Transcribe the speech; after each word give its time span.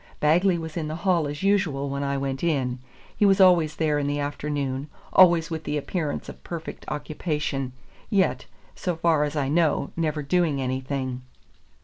Bagley 0.19 0.57
was 0.57 0.77
in 0.77 0.87
the 0.87 0.95
hall 1.05 1.27
as 1.27 1.43
usual 1.43 1.87
when 1.87 2.01
I 2.03 2.17
went 2.17 2.43
in. 2.43 2.79
He 3.15 3.23
was 3.23 3.39
always 3.39 3.75
there 3.75 3.99
in 3.99 4.07
the 4.07 4.19
afternoon, 4.19 4.87
always 5.13 5.51
with 5.51 5.63
the 5.63 5.77
appearance 5.77 6.27
of 6.27 6.43
perfect 6.43 6.85
occupation, 6.87 7.73
yet, 8.09 8.47
so 8.73 8.95
far 8.95 9.25
as 9.25 9.35
I 9.35 9.47
know, 9.47 9.91
never 9.95 10.23
doing 10.23 10.59
anything. 10.59 11.21